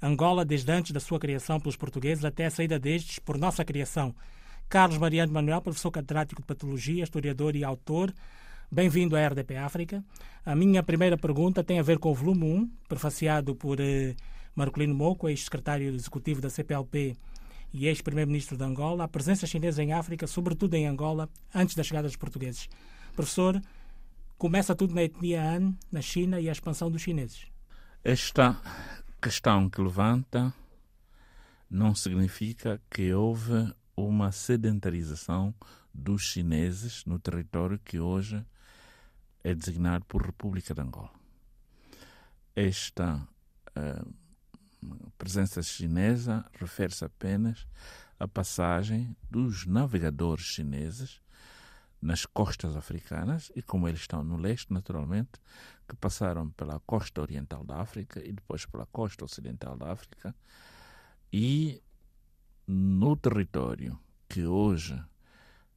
[0.00, 4.14] Angola desde antes da sua criação pelos portugueses até a saída destes por nossa criação.
[4.68, 8.14] Carlos Mariano Manuel, professor catedrático de Patologia, historiador e autor.
[8.70, 10.04] Bem-vindo à RDP África.
[10.44, 14.14] A minha primeira pergunta tem a ver com o volume 1, prefaciado por eh,
[14.54, 17.16] Marcolino Moco, ex-secretário executivo da CPLP
[17.72, 22.06] e ex-primeiro-ministro de Angola, a presença chinesa em África, sobretudo em Angola, antes da chegada
[22.06, 22.68] dos portugueses.
[23.16, 23.60] Professor,
[24.36, 27.46] começa tudo na etnia Han, na China e a expansão dos chineses.
[28.04, 28.60] Esta
[29.20, 30.54] questão que levanta
[31.68, 35.52] não significa que houve uma sedentarização
[35.92, 38.44] dos chineses no território que hoje
[39.42, 41.10] é designado por República de Angola.
[42.54, 43.16] Esta
[43.76, 44.14] uh,
[45.18, 47.66] presença chinesa refere-se apenas
[48.20, 51.20] à passagem dos navegadores chineses
[52.00, 55.32] nas costas africanas e como eles estão no leste, naturalmente,
[55.88, 60.34] que passaram pela costa oriental da África e depois pela costa ocidental da África
[61.32, 61.82] e
[62.66, 63.98] no território
[64.28, 65.02] que hoje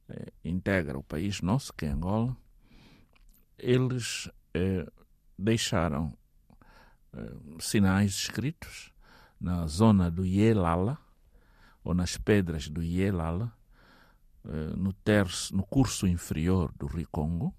[0.08, 2.36] eh, integra o país nosso, que é Angola,
[3.58, 4.86] eles eh,
[5.38, 6.16] deixaram
[7.14, 8.92] eh, sinais escritos
[9.40, 10.98] na zona do Ielala,
[11.82, 13.52] ou nas pedras do Ielala,
[14.44, 17.54] eh, no, terço, no curso inferior do Rio Congo,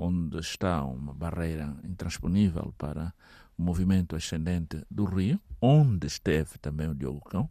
[0.00, 3.12] onde está uma barreira intransponível para
[3.56, 7.50] o movimento ascendente do rio, onde esteve também o Diogo Cão.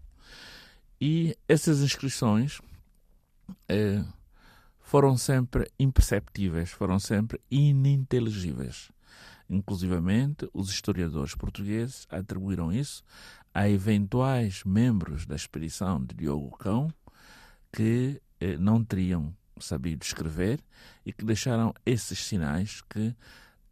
[0.99, 2.59] E essas inscrições
[3.67, 4.03] eh,
[4.79, 8.91] foram sempre imperceptíveis, foram sempre ininteligíveis.
[9.47, 13.03] Inclusivamente, os historiadores portugueses atribuíram isso
[13.53, 16.91] a eventuais membros da expedição de Diogo Cão
[17.71, 20.59] que eh, não teriam sabido escrever
[21.05, 23.15] e que deixaram esses sinais que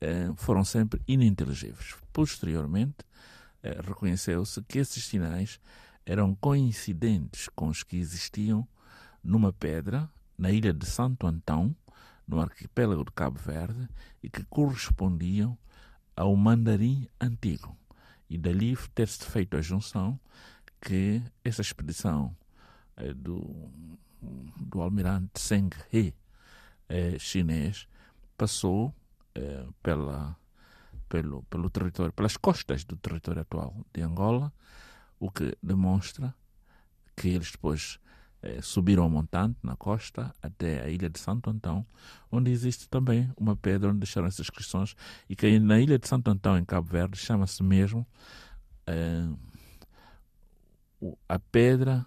[0.01, 1.95] eh, foram sempre ininteligíveis.
[2.13, 2.97] Posteriormente,
[3.63, 5.59] eh, reconheceu-se que esses sinais
[6.05, 8.67] eram coincidentes com os que existiam
[9.23, 11.75] numa pedra na ilha de Santo Antão,
[12.27, 13.89] no arquipélago de Cabo Verde,
[14.21, 15.57] e que correspondiam
[16.15, 17.75] ao mandarim antigo.
[18.29, 20.19] E dali ter-se feito a junção
[20.81, 22.35] que essa expedição
[22.97, 23.69] eh, do,
[24.21, 26.13] do almirante Zheng He
[26.89, 27.87] eh, chinês
[28.37, 28.93] passou
[29.35, 30.37] eh, pela,
[31.09, 34.53] pelo, pelo território, pelas costas do território atual de Angola,
[35.19, 36.33] o que demonstra
[37.15, 37.99] que eles depois
[38.41, 41.85] eh, subiram ao montante, na costa, até a ilha de Santo Antão,
[42.31, 44.95] onde existe também uma pedra onde deixaram essas inscrições,
[45.29, 48.07] e que na ilha de Santo Antão, em Cabo Verde, chama-se mesmo
[51.27, 52.05] a Pedra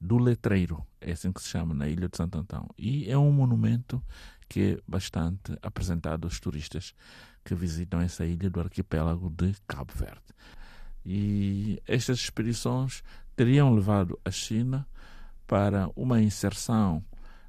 [0.00, 2.68] do Letreiro, é assim que se chama, na ilha de Santo Antão.
[2.78, 4.02] E é um monumento
[4.48, 6.94] que é bastante apresentado aos turistas
[7.44, 10.22] que visitam essa ilha do arquipélago de Cabo Verde.
[11.04, 13.02] E estas expedições
[13.34, 14.86] teriam levado a China
[15.46, 17.02] para uma inserção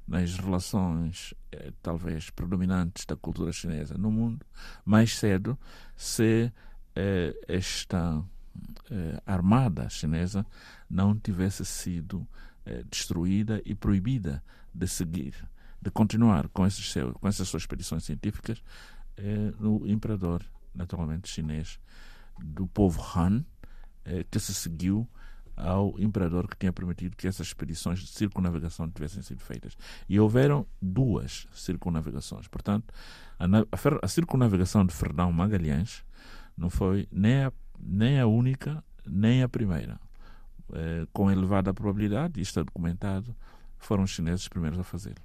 [0.06, 4.44] nas relações eh, talvez predominantes da cultura chinesa no mundo
[4.84, 5.56] mais cedo
[5.94, 6.52] se
[6.96, 8.20] eh, esta
[8.90, 10.44] eh, armada chinesa
[10.90, 12.26] não tivesse sido
[12.66, 14.42] eh, destruída e proibida
[14.74, 15.34] de seguir,
[15.80, 18.62] de continuar com, esses seu, com essas suas expedições científicas
[19.16, 21.78] eh, no imperador, naturalmente chinês,
[22.38, 23.44] do povo Han,
[24.04, 25.08] eh, que se seguiu
[25.56, 29.76] ao imperador que tinha permitido que essas expedições de circunnavegação tivessem sido feitas.
[30.08, 32.48] E houveram duas circunnavegações.
[32.48, 32.92] Portanto,
[33.38, 34.06] a, a,
[34.86, 36.02] de Fernão Magalhães
[36.56, 40.00] não foi nem a, nem a única, nem a primeira.
[40.74, 43.34] Eh, com elevada probabilidade, isto é documentado,
[43.78, 45.16] foram os chineses os primeiros a fazê-lo.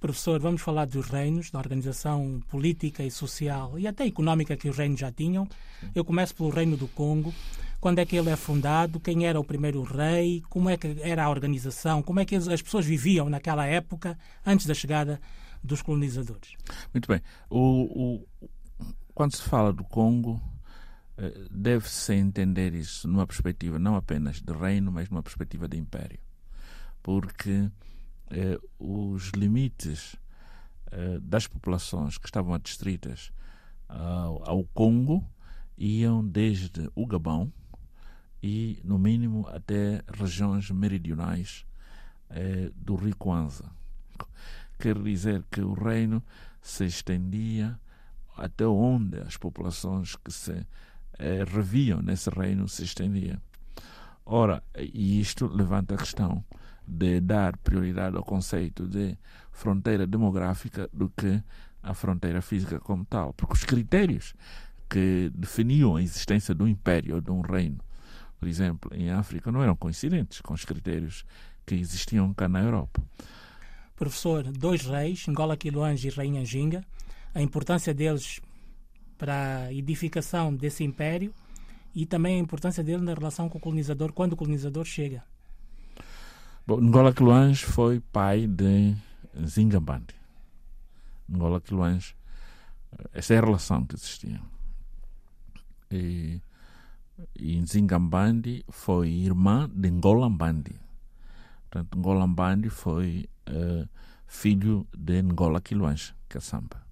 [0.00, 4.76] Professor, vamos falar dos reinos, da organização política e social e até económica que os
[4.76, 5.48] reinos já tinham.
[5.94, 7.32] Eu começo pelo Reino do Congo
[7.80, 11.24] quando é que ele é fundado, quem era o primeiro rei, como é que era
[11.24, 15.20] a organização, como é que as pessoas viviam naquela época, antes da chegada
[15.62, 16.54] dos colonizadores.
[16.92, 17.20] Muito bem.
[17.50, 18.48] O, o,
[19.14, 20.40] quando se fala do Congo,
[21.50, 26.18] deve-se entender isso numa perspectiva não apenas de reino, mas numa perspectiva de império.
[27.02, 27.70] Porque
[28.30, 30.16] eh, os limites
[30.90, 33.32] eh, das populações que estavam adstritas
[33.88, 35.24] ao, ao Congo
[35.76, 37.52] iam desde o Gabão,
[38.46, 41.64] e, no mínimo, até regiões meridionais
[42.28, 43.70] eh, do Rio Kwanza.
[44.78, 46.22] Quer dizer que o reino
[46.60, 47.80] se estendia
[48.36, 50.66] até onde as populações que se
[51.18, 53.38] eh, reviam nesse reino se estendiam.
[54.26, 56.44] Ora, e isto levanta a questão
[56.86, 59.16] de dar prioridade ao conceito de
[59.52, 61.42] fronteira demográfica do que
[61.82, 64.34] a fronteira física como tal, porque os critérios
[64.88, 67.78] que definiam a existência de um império ou de um reino
[68.44, 71.24] por exemplo, em África, não eram coincidentes com os critérios
[71.64, 73.02] que existiam cá na Europa.
[73.96, 76.84] Professor, dois reis, Ngola Quiloange e Rainha Ginga,
[77.34, 78.42] a importância deles
[79.16, 81.32] para a edificação desse império
[81.94, 85.24] e também a importância dele na relação com o colonizador quando o colonizador chega.
[86.66, 88.94] Bom, Ngola Quiloange foi pai de
[89.46, 90.14] Zingabandi.
[91.30, 92.14] Ngola Quiloange,
[93.12, 94.40] essa é a relação que existia.
[95.90, 96.40] E,
[97.36, 97.62] e
[98.70, 100.80] foi irmã de Ngolambandi.
[101.70, 103.88] Portanto, Ngolambandi foi uh,
[104.26, 106.83] filho de Ngola Quiloange Caçamba.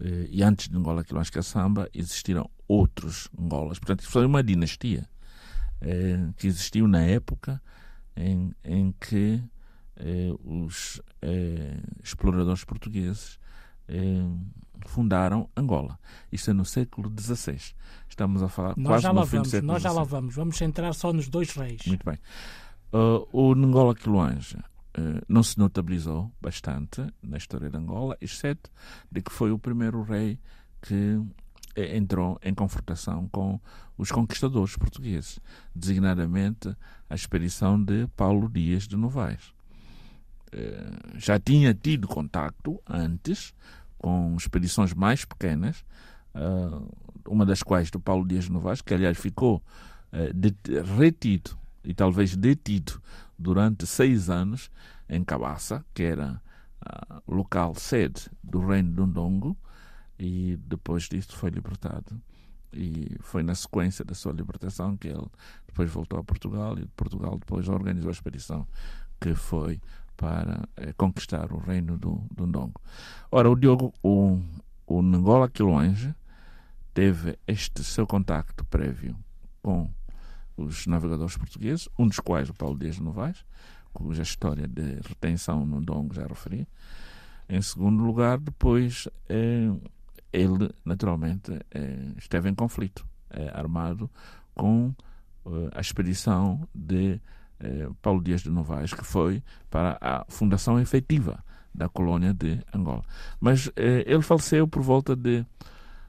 [0.00, 3.78] Uh, e antes de Ngola Quiloange Caçamba existiram outros Ngolas.
[3.78, 5.08] Portanto, isso foi uma dinastia
[5.80, 7.60] uh, que existiu na época
[8.16, 9.42] em, em que
[10.44, 11.00] os
[12.04, 13.38] exploradores portugueses
[14.86, 15.98] fundaram Angola.
[16.30, 17.58] Isto é no século XVI.
[18.08, 20.34] Estamos a falar nós quase já no fim vamos, do século Nós já lá vamos.
[20.34, 21.82] Vamos centrar só nos dois reis.
[21.86, 22.18] Muito bem.
[22.92, 24.62] Uh, o Ngola Quiloange uh,
[25.28, 28.70] não se notabilizou bastante na história de Angola, exceto
[29.10, 30.38] de que foi o primeiro rei
[30.80, 31.20] que
[31.74, 33.60] eh, entrou em confrontação com
[33.98, 35.38] os conquistadores portugueses,
[35.74, 36.74] designadamente
[37.08, 39.54] a expedição de Paulo Dias de Novaes.
[40.48, 43.52] Uh, já tinha tido contacto antes
[43.98, 45.84] com expedições mais pequenas,
[47.26, 49.62] uma das quais do Paulo Dias de Novaes, que aliás ficou
[50.98, 53.00] retido e talvez detido
[53.38, 54.70] durante seis anos
[55.08, 56.42] em Cabaça, que era
[56.84, 59.56] uh, local sede do reino do Ndongo,
[60.18, 62.20] e depois disso foi libertado.
[62.72, 65.26] E foi na sequência da sua libertação que ele
[65.66, 68.66] depois voltou a Portugal e de Portugal depois organizou a expedição
[69.20, 69.80] que foi
[70.16, 72.80] para eh, conquistar o reino do, do Ndongo.
[73.30, 74.40] Ora, o Diogo, o,
[74.86, 76.14] o Ngola Quiloange,
[76.92, 79.16] teve este seu contacto prévio
[79.62, 79.90] com
[80.56, 83.44] os navegadores portugueses, um dos quais o Paulo Dias Novaes,
[83.92, 86.66] cuja história de retenção no Ndongo já referi.
[87.48, 89.70] Em segundo lugar, depois, eh,
[90.32, 94.10] ele, naturalmente, eh, esteve em conflito eh, armado
[94.54, 94.94] com
[95.72, 97.20] a expedição de
[97.60, 101.42] eh, Paulo Dias de Novaes, que foi para a fundação efetiva
[101.74, 103.02] da colônia de Angola.
[103.40, 105.44] Mas eh, ele faleceu por volta de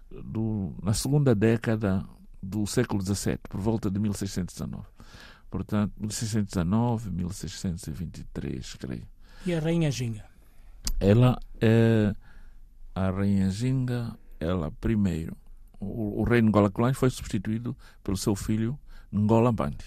[0.10, 2.04] do, na segunda década
[2.42, 4.86] do século XVII, por volta de 1619.
[5.50, 9.08] Portanto, 1619, 1623, creio.
[9.46, 10.26] E a Rainha Ginga?
[11.00, 12.14] Ela é
[12.94, 15.38] a Rainha Ginga, ela primeiro,
[15.80, 18.78] o, o rei Ngola foi substituído pelo seu filho
[19.14, 19.86] Ngola Bandi.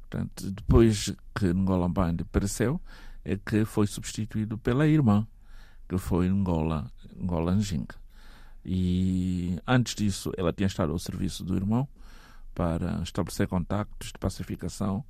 [0.00, 2.80] Portanto, depois que Ngola Bandi pereceu,
[3.24, 5.26] é que foi substituído pela irmã,
[5.88, 7.56] que foi Ngola, Ngola.
[8.64, 11.88] E antes disso, ela tinha estado ao serviço do irmão
[12.54, 15.04] para estabelecer contactos de pacificação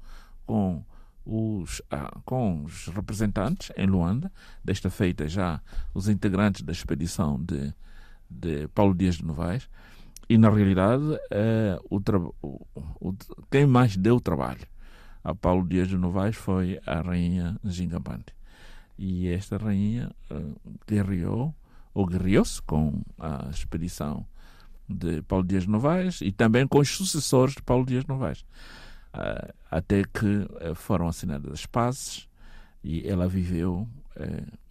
[0.46, 0.84] com
[1.25, 4.31] os, ah, com os representantes em Luanda,
[4.64, 5.60] desta feita já
[5.94, 7.72] os integrantes da expedição de,
[8.28, 9.69] de Paulo Dias de Novaes.
[10.28, 12.00] E, na realidade, eh, o,
[12.43, 12.66] o,
[13.00, 13.14] o,
[13.50, 14.66] quem mais deu trabalho
[15.25, 18.34] a Paulo Dias de Novaes foi a rainha Zingabande.
[18.99, 21.54] E esta rainha uh, guerreou,
[21.94, 24.27] ou guerreou-se com a expedição
[24.89, 28.44] de Paulo Dias de Novaes e também com os sucessores de Paulo Dias de Novaes.
[29.15, 32.28] Uh, até que uh, foram assinadas as pazes
[32.83, 33.88] e ela viveu,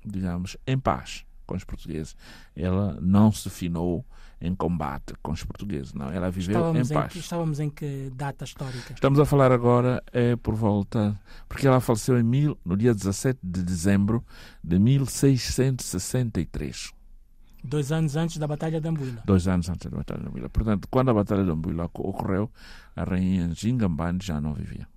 [0.05, 2.15] digamos, em paz com os portugueses.
[2.55, 4.05] Ela não se finou
[4.41, 6.10] em combate com os portugueses, não.
[6.10, 7.15] Ela viveu estávamos em paz.
[7.15, 8.93] Em, estávamos em que data histórica?
[8.93, 11.15] Estamos a falar agora é por volta,
[11.48, 14.25] porque ela faleceu em mil, no dia 17 de dezembro
[14.63, 16.91] de 1663.
[17.63, 19.22] Dois anos antes da Batalha de Ambuila.
[19.25, 20.50] Dois anos antes da Batalha de Ambuila.
[20.50, 22.50] Portanto, quando a Batalha de Ambuila ocorreu,
[22.96, 24.88] a rainha Jingambane já não vivia.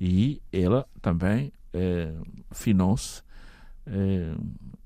[0.00, 2.14] E ela também é,
[2.52, 3.22] finou-se
[3.86, 4.34] é,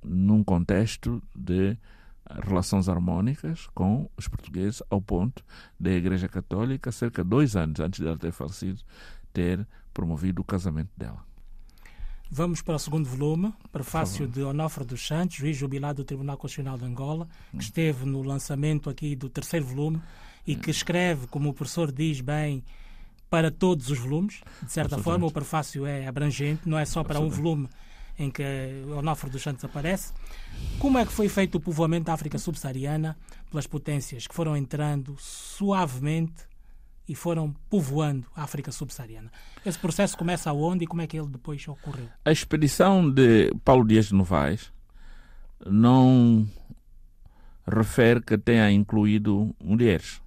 [0.03, 1.77] num contexto de
[2.41, 5.45] relações harmônicas com os portugueses, ao ponto
[5.79, 8.81] da Igreja Católica, cerca de dois anos antes dela ter falecido,
[9.33, 11.23] ter promovido o casamento dela.
[12.35, 16.79] Vamos para o segundo volume, prefácio de Onofre dos Santos, juiz jubilado do Tribunal Constitucional
[16.79, 20.01] de Angola, que esteve no lançamento aqui do terceiro volume
[20.47, 22.65] e que escreve, como o professor diz bem,
[23.29, 24.41] para todos os volumes.
[24.63, 27.69] De certa forma, o prefácio é abrangente, não é só para um volume
[28.19, 28.43] em que
[28.97, 30.15] Onofre dos Santos aparece.
[30.79, 33.15] Como é que foi feito o povoamento da África subsaariana
[33.51, 36.51] pelas potências que foram entrando suavemente
[37.09, 39.31] e foram povoando a África subsaariana?
[39.65, 42.09] Esse processo começa aonde e como é que ele depois ocorreu?
[42.25, 44.73] A expedição de Paulo Dias de Novaes
[45.67, 46.47] não
[47.67, 50.21] refere que tenha incluído mulheres.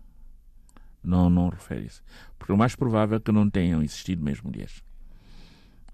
[1.03, 2.03] Não, não refere isso.
[2.37, 4.83] Porque o mais provável é que não tenham existido mesmo mulheres.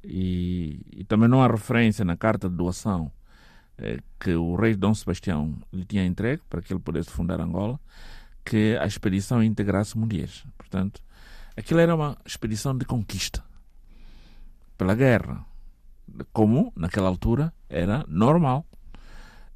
[0.04, 3.12] E, e também não há referência na carta de doação
[3.78, 7.80] eh, que o rei Dom Sebastião lhe tinha entregue para que ele pudesse fundar Angola,
[8.44, 10.46] que a expedição integrasse mulheres.
[10.58, 11.02] Portanto,
[11.56, 13.44] aquilo era uma expedição de conquista
[14.78, 15.46] pela guerra,
[16.34, 18.66] como naquela altura era normal.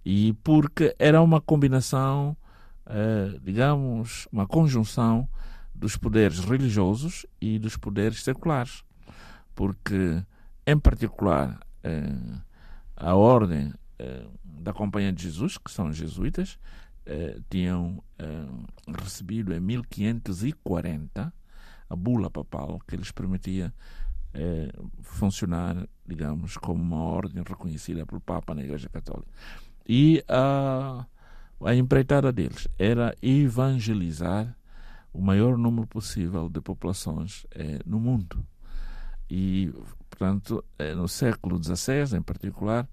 [0.06, 2.38] E porque era uma combinação,
[2.86, 5.28] eh, digamos, uma conjunção
[5.74, 8.84] dos poderes religiosos e dos poderes seculares.
[9.56, 10.24] Porque,
[10.68, 12.14] em particular, eh,
[12.96, 16.60] a ordem eh, da Companhia de Jesus, que são os jesuítas,
[17.50, 18.04] tinham
[19.00, 21.34] recebido em 1540
[21.88, 23.74] a bula papal que lhes permitia
[25.02, 29.32] funcionar, digamos, como uma ordem reconhecida pelo Papa na Igreja Católica.
[29.88, 31.06] E a,
[31.64, 34.56] a empreitada deles era evangelizar
[35.16, 38.46] o maior número possível de populações eh, no mundo.
[39.30, 39.74] E,
[40.10, 42.88] portanto, eh, no século XVI, em particular,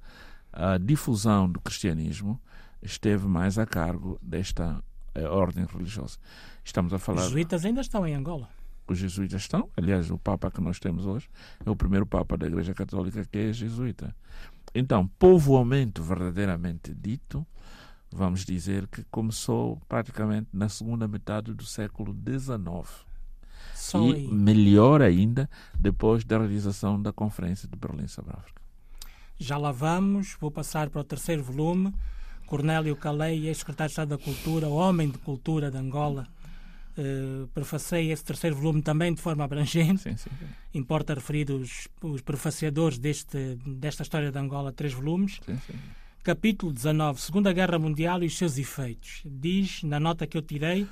[0.53, 2.41] a difusão do cristianismo
[2.83, 4.83] esteve mais a cargo desta
[5.15, 6.19] eh, ordem religiosa.
[6.65, 7.21] Estamos a falar.
[7.21, 8.49] Os jesuítas ainda estão em Angola.
[8.87, 9.69] Os jesuítas estão.
[9.77, 11.29] Aliás, o Papa que nós temos hoje
[11.65, 14.15] é o primeiro Papa da Igreja Católica que é jesuíta.
[14.75, 17.47] Então, povoamento verdadeiramente dito,
[18.11, 23.07] vamos dizer que começou praticamente na segunda metade do século XIX.
[23.75, 24.29] Só e aí.
[24.29, 25.49] melhor ainda
[25.79, 28.63] depois da realização da Conferência de Berlim sobre a África.
[29.39, 31.93] Já lá vamos, vou passar para o terceiro volume.
[32.53, 36.29] Cornélio Calei, ex-secretário de Estado da Cultura, homem de cultura de Angola,
[36.95, 40.03] Uh, prefacei esse terceiro volume também de forma abrangente.
[40.03, 40.47] Sim, sim, sim.
[40.75, 45.41] Importa referir os, os prefaciadores deste, desta história de Angola, três volumes.
[46.23, 49.23] Capítulo 19, Segunda Guerra Mundial e os seus efeitos.
[49.25, 50.87] Diz, na nota que eu tirei,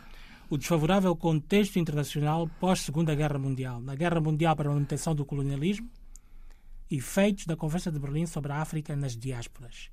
[0.49, 3.79] o desfavorável contexto internacional pós-Segunda Guerra Mundial.
[3.83, 5.87] Na Guerra Mundial para a manutenção do colonialismo,
[6.91, 9.91] efeitos da Conferência de Berlim sobre a África nas diásporas.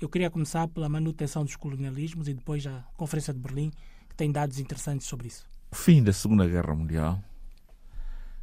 [0.00, 3.72] Eu queria começar pela manutenção dos colonialismos e depois a Conferência de Berlim,
[4.08, 5.44] que tem dados interessantes sobre isso.
[5.72, 7.20] O fim da Segunda Guerra Mundial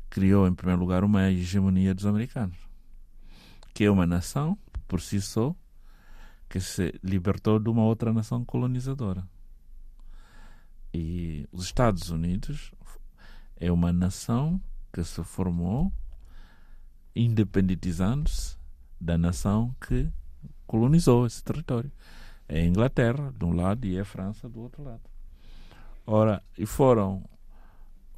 [0.09, 2.57] criou, em primeiro lugar, uma hegemonia dos americanos,
[3.73, 5.55] que é uma nação, por si só,
[6.49, 9.25] que se libertou de uma outra nação colonizadora.
[10.93, 12.73] E os Estados Unidos
[13.55, 15.89] é uma nação que se formou
[17.15, 18.57] independentizando-se
[18.99, 20.11] da nação que
[20.65, 21.91] colonizou esse território.
[22.47, 25.01] É a Inglaterra de um lado e é a França do outro lado.
[26.05, 27.23] Ora, e foram,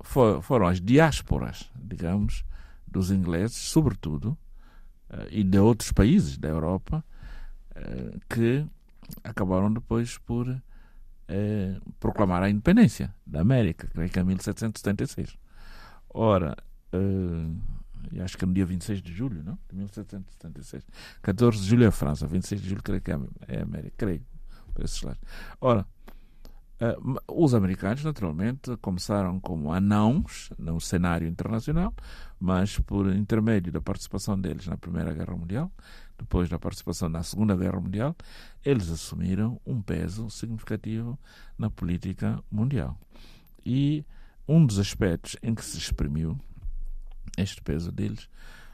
[0.02, 2.44] for, foram as diásporas, digamos,
[2.86, 4.38] dos ingleses, sobretudo,
[5.10, 7.04] eh, e de outros países da Europa,
[7.76, 8.66] eh, que
[9.24, 10.48] acabaram depois por
[11.30, 15.38] eh, proclamar a independência da América, creio que em 1776.
[16.10, 16.58] Ora,
[18.22, 19.58] acho que é no dia 26 de julho, não?
[19.70, 20.84] De 1776.
[21.22, 24.26] 14 de julho é a França, 26 de julho creio que é a América, creio,
[24.74, 25.22] por esses lados.
[25.62, 25.86] Ora,
[26.80, 31.92] Uh, os americanos, naturalmente, começaram como anãos no cenário internacional,
[32.40, 35.72] mas por intermédio da participação deles na Primeira Guerra Mundial,
[36.20, 38.16] depois da participação na Segunda Guerra Mundial,
[38.64, 41.18] eles assumiram um peso significativo
[41.58, 42.96] na política mundial.
[43.66, 44.06] E
[44.48, 46.40] um dos aspectos em que se exprimiu
[47.38, 48.28] este peso deles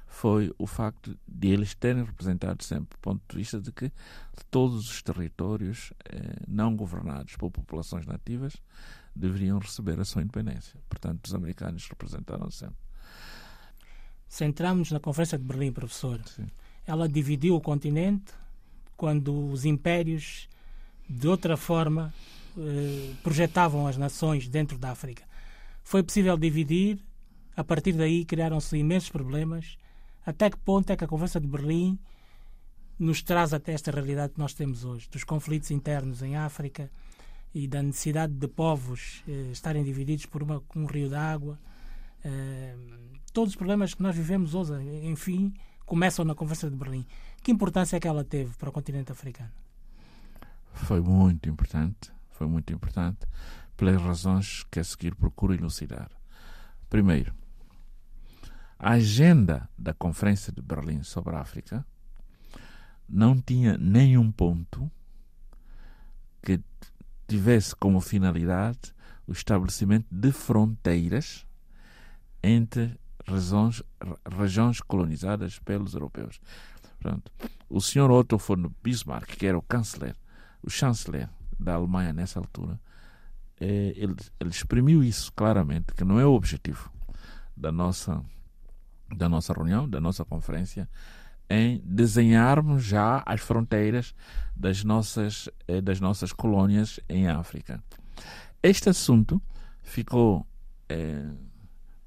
[0.07, 3.91] foi o facto de eles terem representado sempre o ponto de vista de que
[4.51, 8.53] todos os territórios eh, não governados por populações nativas
[9.15, 10.79] deveriam receber a sua independência.
[10.87, 12.77] Portanto, os americanos representaram sempre.
[14.27, 16.21] Centramos na Conferência de Berlim, professor.
[16.27, 16.47] Sim.
[16.85, 18.33] Ela dividiu o continente
[18.95, 20.47] quando os impérios,
[21.09, 22.13] de outra forma,
[22.57, 25.23] eh, projetavam as nações dentro da África.
[25.83, 26.99] Foi possível dividir,
[27.55, 29.77] a partir daí criaram-se imensos problemas
[30.25, 31.99] até que ponto é que a Conferência de Berlim
[32.97, 36.89] nos traz até esta realidade que nós temos hoje, dos conflitos internos em África
[37.53, 41.59] e da necessidade de povos eh, estarem divididos por uma, um rio d'água.
[42.23, 42.75] Eh,
[43.33, 45.53] todos os problemas que nós vivemos hoje, enfim,
[45.85, 47.05] começam na Conferência de Berlim.
[47.41, 49.51] Que importância é que ela teve para o continente africano?
[50.71, 53.27] Foi muito importante, foi muito importante
[53.75, 56.09] pelas razões que a seguir procuro elucidar.
[56.89, 57.33] Primeiro,
[58.77, 61.85] a agenda da Conferência de Berlim sobre a África
[63.07, 64.91] não tinha nenhum ponto
[66.41, 66.59] que
[67.27, 68.93] tivesse como finalidade
[69.27, 71.45] o estabelecimento de fronteiras
[72.41, 73.81] entre regiões,
[74.37, 76.41] regiões colonizadas pelos europeus.
[76.99, 77.31] Pronto.
[77.69, 80.15] O senhor Otto von Bismarck, que era o chanceler,
[80.61, 82.79] o chanceler da Alemanha nessa altura,
[83.59, 86.91] eh, ele, ele exprimiu isso claramente, que não é o objetivo
[87.55, 88.23] da nossa,
[89.09, 90.87] da nossa reunião, da nossa conferência,
[91.49, 94.15] em desenharmos já as fronteiras
[94.55, 97.83] das nossas, eh, das nossas colônias em África.
[98.61, 99.41] Este assunto
[99.81, 100.47] ficou
[100.89, 101.29] eh,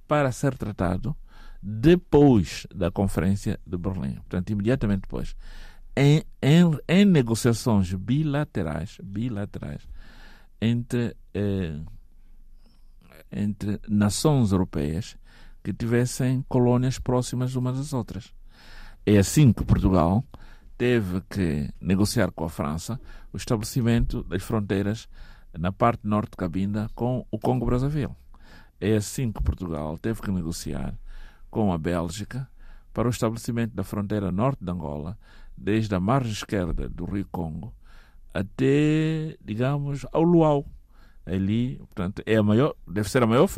[0.08, 1.14] para ser tratado
[1.62, 5.36] depois da Conferência de Berlim, portanto, imediatamente depois,
[5.96, 9.88] em, em, em negociações bilaterais, bilaterais
[10.60, 11.80] entre, eh,
[13.32, 15.16] entre nações europeias
[15.66, 18.32] que tivessem colônias próximas umas das outras.
[19.04, 20.22] É assim que Portugal
[20.78, 23.00] teve que negociar com a França
[23.32, 25.08] o estabelecimento das fronteiras
[25.58, 28.14] na parte norte de Cabinda com o Congo-Brazzaville.
[28.80, 30.94] É assim que Portugal teve que negociar
[31.50, 32.48] com a Bélgica
[32.94, 35.18] para o estabelecimento da fronteira norte de Angola,
[35.56, 37.74] desde a margem esquerda do Rio Congo
[38.32, 40.64] até, digamos, ao Luau.
[41.26, 43.48] Ali, portanto, é a maior, deve ser a maior,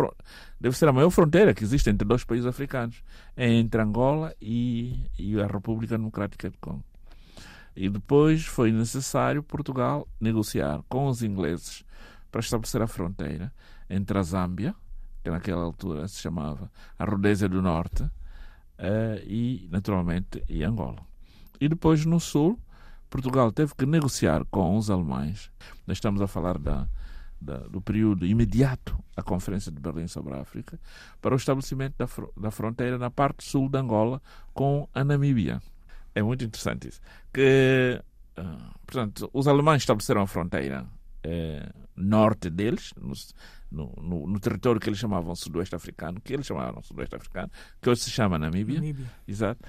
[0.58, 3.02] deve ser a maior fronteira que existe entre dois países africanos,
[3.37, 6.84] é entre Angola e, e a República Democrática do Congo.
[7.76, 11.84] E depois foi necessário Portugal negociar com os ingleses
[12.32, 13.52] para estabelecer a fronteira
[13.88, 14.75] entre a Zâmbia,
[15.22, 21.06] que naquela altura se chamava a Rodésia do Norte, uh, e, naturalmente, e Angola.
[21.60, 22.58] E depois, no Sul,
[23.10, 25.50] Portugal teve que negociar com os alemães.
[25.87, 26.88] Nós estamos a falar da,
[27.40, 30.78] da, do período imediato à Conferência de Berlim sobre a África,
[31.21, 34.21] para o estabelecimento da, da fronteira na parte sul de Angola
[34.52, 35.61] com a Namíbia.
[36.14, 37.00] É muito interessante isso.
[37.33, 38.02] Que,
[38.38, 40.87] uh, portanto, os alemães estabeleceram a fronteira
[41.23, 46.83] eh, norte deles, no, no, no, território que eles chamavam Sudoeste Africano, que eles chamavam
[46.83, 47.50] Sudoeste Africano,
[47.83, 48.76] que hoje se chama Namíbia.
[48.76, 49.07] Namíbia.
[49.26, 49.61] Exato.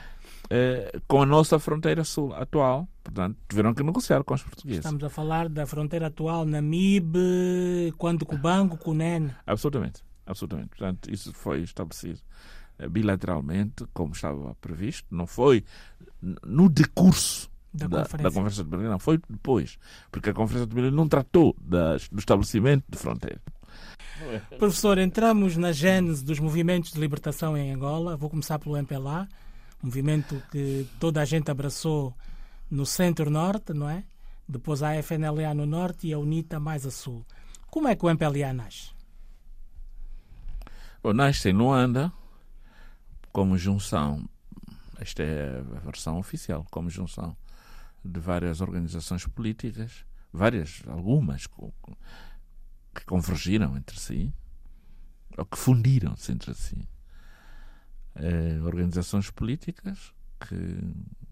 [0.50, 2.88] Eh, com a nossa fronteira sul atual.
[3.04, 4.86] Portanto, tiveram que negociar com os portugueses.
[4.86, 9.32] Estamos a falar da fronteira atual Namibe, quando Cubango, Cunen.
[9.46, 10.70] Absolutamente, absolutamente.
[10.70, 12.20] Portanto, isso foi estabelecido
[12.78, 15.08] eh, bilateralmente, como estava previsto.
[15.12, 15.64] Não foi
[16.22, 18.18] no decurso da, da, conferência.
[18.18, 19.78] da Conferência de Berlim, não, foi depois,
[20.12, 23.42] porque a Conferência de Berlim não tratou das, do estabelecimento de fronteira.
[24.58, 28.18] Professor, entramos na gênese dos movimentos de libertação em Angola.
[28.18, 29.28] Vou começar pelo MPLA,
[29.82, 32.14] movimento que toda a gente abraçou
[32.70, 34.04] no centro-norte, não é?
[34.48, 37.26] Depois a FNLA no norte e a UNITA mais a sul.
[37.70, 38.92] Como é que o MPLA nasce?
[41.02, 42.12] Bom, nasce em Luanda
[43.32, 44.28] como junção,
[45.00, 47.38] esta é a versão oficial, como junção
[48.04, 54.34] de várias organizações políticas, várias, algumas que convergiram entre si,
[55.38, 56.88] ou que fundiram-se entre si.
[58.22, 60.78] Eh, organizações políticas que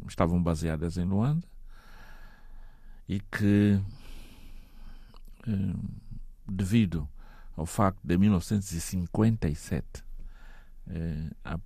[0.08, 1.45] estavam baseadas em Luanda
[3.10, 3.78] e que,
[5.45, 5.76] eh,
[6.47, 7.06] devido
[7.58, 10.02] ao facto de 1957
[10.88, 11.60] eh, a,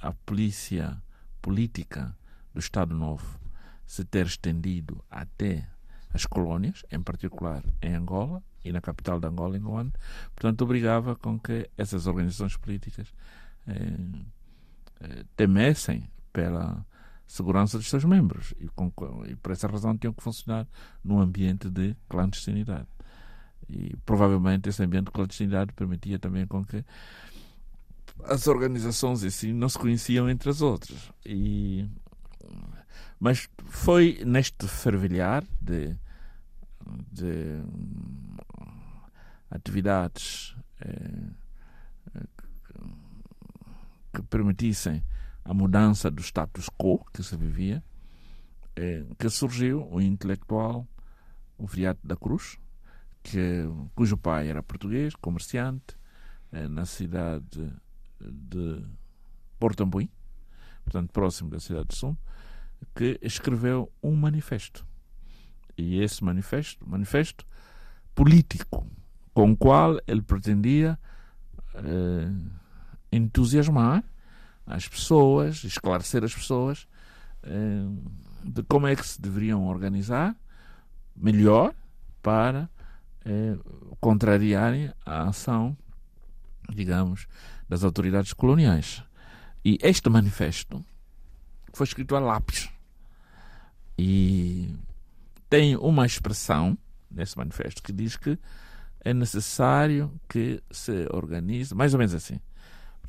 [0.00, 1.00] a polícia
[1.40, 2.16] política
[2.52, 3.38] do Estado Novo
[3.86, 5.68] se ter estendido até
[6.12, 9.96] as colônias, em particular em Angola e na capital de Angola, em Luanda,
[10.34, 13.14] portanto, obrigava com que essas organizações políticas
[13.66, 16.84] eh, temessem pela
[17.26, 18.92] segurança dos seus membros e, com,
[19.26, 20.66] e por essa razão tinham que funcionar
[21.02, 22.88] num ambiente de clandestinidade.
[23.68, 26.84] E provavelmente esse ambiente de clandestinidade permitia também com que
[28.24, 31.10] as organizações assim não se conheciam entre as outras.
[31.24, 31.88] E
[33.18, 35.96] mas foi neste fervilhar de,
[37.10, 37.62] de
[39.48, 41.30] atividades eh,
[44.12, 45.02] que permitissem
[45.44, 47.82] a mudança do status quo que se vivia,
[48.76, 50.86] eh, que surgiu o intelectual,
[51.58, 52.58] o Viriato da Cruz,
[53.22, 55.96] que, cujo pai era português, comerciante,
[56.52, 57.72] eh, na cidade
[58.20, 58.84] de
[59.58, 60.08] Porto Ambuim,
[60.84, 62.16] portanto próximo da cidade de Sum,
[62.94, 64.86] que escreveu um manifesto.
[65.76, 67.46] E esse manifesto, manifesto
[68.14, 68.86] político,
[69.32, 70.98] com o qual ele pretendia
[71.74, 72.30] eh,
[73.12, 74.02] entusiasmar
[74.66, 76.88] as pessoas, esclarecer as pessoas
[77.42, 77.84] eh,
[78.42, 80.34] de como é que se deveriam organizar
[81.14, 81.74] melhor
[82.22, 82.70] para
[83.24, 83.56] eh,
[84.00, 85.76] contrariarem a ação,
[86.68, 87.26] digamos,
[87.68, 89.02] das autoridades coloniais.
[89.64, 90.84] E este manifesto
[91.72, 92.68] foi escrito a lápis.
[93.98, 94.74] E
[95.48, 96.76] tem uma expressão
[97.10, 98.38] nesse manifesto que diz que
[99.04, 102.40] é necessário que se organize, mais ou menos assim.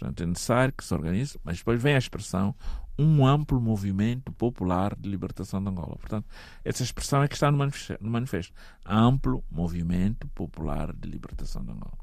[0.04, 2.54] Portanto, é necessário que se organize, mas depois vem a expressão
[3.00, 5.96] um amplo movimento popular de libertação de Angola.
[5.96, 6.28] Portanto,
[6.64, 8.04] essa expressão é que está no manifesto.
[8.04, 8.54] No manifesto.
[8.86, 11.98] Amplo movimento popular de libertação de Angola.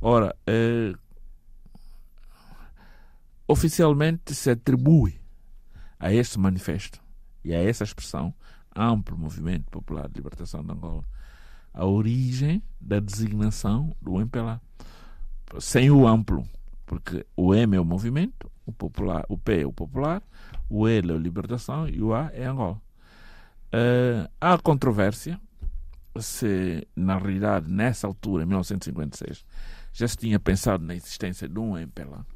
[0.00, 0.94] Ora, eh,
[3.48, 5.20] oficialmente se atribui
[5.98, 7.02] a este manifesto
[7.42, 8.32] e a essa expressão,
[8.76, 11.04] amplo movimento popular de libertação de Angola,
[11.74, 14.62] a origem da designação do MPLA.
[15.58, 16.48] Sem o amplo,
[16.90, 20.20] porque o M é o movimento, o, popular, o P é o popular,
[20.68, 22.82] o L é a libertação e o A é Angola.
[23.72, 25.40] Uh, há controvérsia
[26.18, 29.44] se, na realidade, nessa altura, em 1956,
[29.92, 32.26] já se tinha pensado na existência de um MPLA,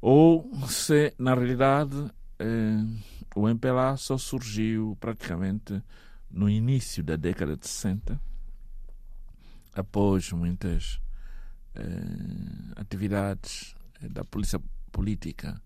[0.00, 3.02] ou se, na realidade, uh,
[3.34, 5.82] o MPLA só surgiu praticamente
[6.30, 8.20] no início da década de 60,
[9.74, 11.01] após muitas
[12.76, 13.74] atividades
[14.10, 15.60] da polícia política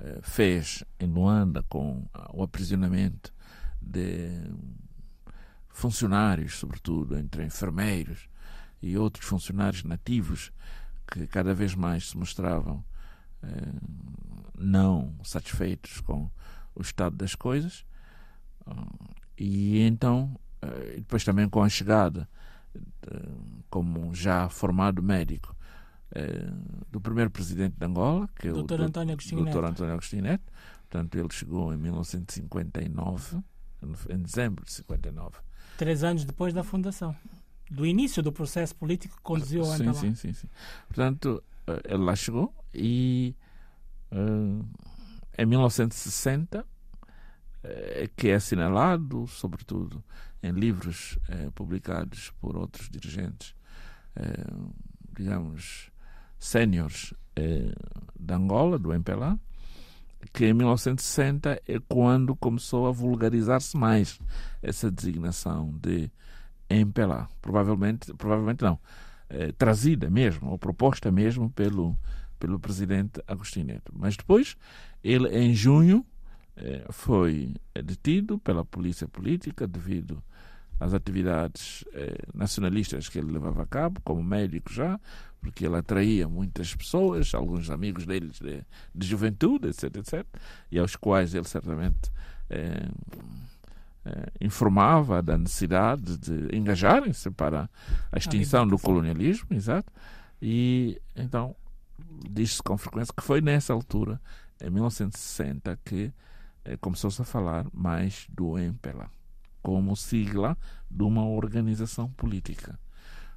[0.00, 3.32] uh, fez em Luanda com o aprisionamento
[3.80, 4.30] de
[5.68, 8.28] funcionários, sobretudo entre enfermeiros
[8.80, 10.50] e outros funcionários nativos
[11.06, 12.84] que cada vez mais se mostravam
[13.42, 16.30] uh, não satisfeitos com
[16.74, 17.84] o estado das coisas.
[19.38, 20.38] e então,
[20.96, 22.28] depois também com a chegada
[23.70, 25.56] como já formado médico
[26.12, 26.50] eh,
[26.90, 28.82] do primeiro presidente de Angola, que é o Dr.
[28.82, 29.64] António Agostinho Dr.
[29.64, 30.52] António Agostinho Neto.
[30.88, 33.42] Portanto, ele chegou em 1959,
[34.08, 35.36] em dezembro de 59.
[35.76, 37.14] Três anos depois da fundação,
[37.70, 40.48] do início do processo político que conduziu ao sim, sim, sim, sim.
[40.86, 43.34] Portanto, eh, ele lá chegou e
[44.12, 44.64] uh,
[45.36, 46.64] em 1960
[48.16, 50.00] que é assinalado, sobretudo
[50.46, 51.18] em livros
[51.54, 53.54] publicados por outros dirigentes,
[55.16, 55.90] digamos,
[56.38, 57.74] séniores eh,
[58.18, 59.38] de Angola, do MPLA,
[60.32, 64.18] que em 1960 é quando começou a vulgarizar-se mais
[64.62, 66.10] essa designação de
[66.68, 67.28] MPLA.
[67.40, 68.78] Provavelmente, provavelmente não,
[69.28, 71.96] eh, trazida mesmo, ou proposta mesmo pelo,
[72.38, 73.92] pelo presidente Agostinho Neto.
[73.94, 74.56] Mas depois,
[75.02, 76.15] ele em junho eh,
[76.90, 80.22] foi detido pela polícia política devido
[80.78, 85.00] às atividades eh, nacionalistas que ele levava a cabo, como médico já,
[85.40, 88.62] porque ele atraía muitas pessoas, alguns amigos deles de,
[88.94, 90.26] de juventude, etc, etc,
[90.70, 92.10] e aos quais ele certamente
[92.50, 92.88] eh,
[94.04, 97.70] eh, informava da necessidade de engajarem-se para
[98.12, 99.90] a extinção do colonialismo, exato,
[100.42, 101.56] e então
[102.30, 104.20] diz-se com frequência que foi nessa altura,
[104.60, 106.12] em 1960, que
[106.80, 109.10] começou-se a falar mais do MPLA
[109.66, 110.56] como sigla
[110.88, 112.78] de uma organização política,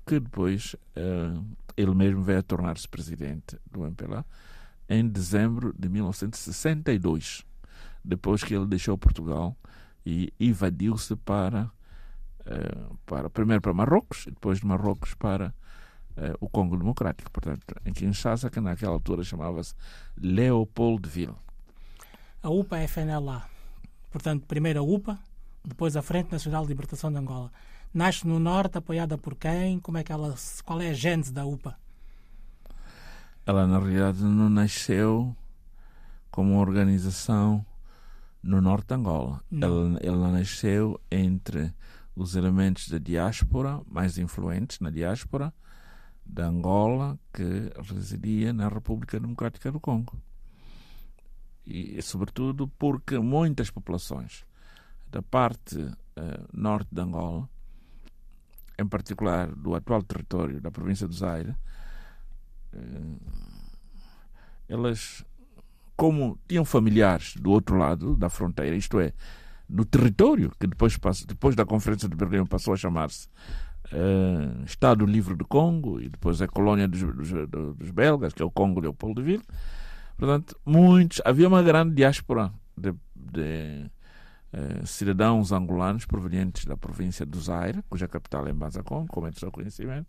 [0.05, 1.43] que depois uh,
[1.75, 4.23] ele mesmo veio a tornar-se presidente do MPLA
[4.87, 7.43] em dezembro de 1962,
[8.05, 9.57] depois que ele deixou Portugal
[10.05, 11.71] e evadiu-se para,
[12.41, 15.51] uh, para primeiro para Marrocos e depois de Marrocos para
[16.11, 19.73] uh, o Congo Democrático, portanto, em Kinshasa, que naquela altura chamava-se
[20.15, 21.48] Leopoldville.
[22.41, 23.43] A UPA-FNLA,
[24.09, 25.19] portanto, primeiro a UPA,
[25.63, 27.51] depois a Frente Nacional de Libertação de Angola.
[27.93, 29.79] Nasce no Norte, apoiada por quem?
[29.79, 31.77] Como é que ela, qual é a gênese da UPA?
[33.45, 35.35] Ela, na realidade, não nasceu
[36.31, 37.65] como uma organização
[38.41, 39.43] no Norte de Angola.
[39.51, 41.73] Ela, ela nasceu entre
[42.15, 45.53] os elementos da diáspora, mais influentes na diáspora,
[46.25, 50.15] da Angola, que residia na República Democrática do Congo.
[51.65, 54.43] E, sobretudo, porque muitas populações
[55.11, 55.95] da parte uh,
[56.53, 57.49] norte de Angola,
[58.77, 61.55] em particular do atual território da província do Zaire,
[62.73, 63.19] uh,
[64.67, 65.25] elas,
[65.95, 69.13] como tinham familiares do outro lado da fronteira, isto é,
[69.67, 73.27] no território, que depois, depois da Conferência de Berlim passou a chamar-se
[73.91, 77.31] uh, Estado Livre do Congo e depois a colônia dos, dos,
[77.77, 79.43] dos belgas, que é o Congo Leopoldville.
[80.19, 83.89] Portanto, muitos, havia uma grande diáspora de, de
[84.51, 89.39] eh, cidadãos angolanos provenientes da província do Zaire, cuja capital é Mbazacon, como é do
[89.39, 90.07] seu conhecimento,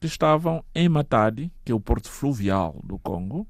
[0.00, 3.46] que estavam em Matadi, que é o porto fluvial do Congo,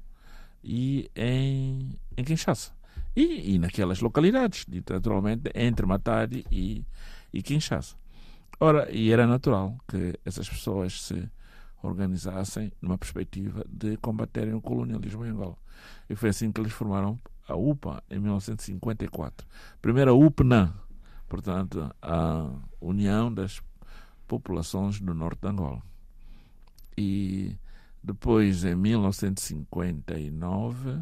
[0.63, 2.71] e em, em Kinshasa.
[3.15, 6.85] E, e naquelas localidades, naturalmente, entre Matadi e,
[7.33, 7.95] e Kinshasa.
[8.59, 11.27] Ora, e era natural que essas pessoas se
[11.83, 15.57] organizassem numa perspectiva de combaterem o colonialismo em Angola.
[16.09, 19.45] E foi assim que eles formaram a UPA em 1954.
[19.81, 20.73] Primeira UPNA,
[21.27, 22.49] portanto, a
[22.81, 23.61] União das
[24.27, 25.81] Populações do Norte de Angola.
[26.97, 27.55] E
[28.03, 31.01] Depois, em 1959,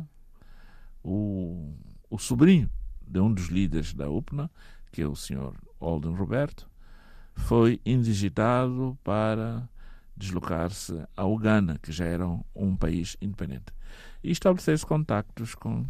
[1.04, 1.74] o,
[2.12, 2.70] o sobrinho
[3.02, 4.52] de um dos líderes da UPNA,
[4.92, 6.70] que é o senhor Olden Roberto,
[7.34, 9.68] foi indigitado para
[10.16, 13.74] deslocar-se ao Ghana, que já era um país independente,
[14.24, 15.86] e estabelecer contactos com,